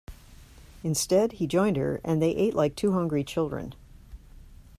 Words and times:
Instead, 0.83 1.33
he 1.33 1.45
joined 1.45 1.77
her; 1.77 2.01
and 2.03 2.19
they 2.19 2.31
ate 2.31 2.55
like 2.55 2.75
two 2.75 2.93
hungry 2.93 3.23
children. 3.23 3.75